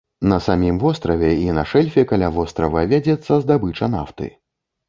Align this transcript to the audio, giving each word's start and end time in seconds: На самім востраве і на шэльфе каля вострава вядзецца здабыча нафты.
На 0.29 0.37
самім 0.45 0.79
востраве 0.83 1.29
і 1.43 1.51
на 1.59 1.65
шэльфе 1.73 2.05
каля 2.13 2.31
вострава 2.39 2.83
вядзецца 2.95 3.41
здабыча 3.45 3.95
нафты. 3.99 4.33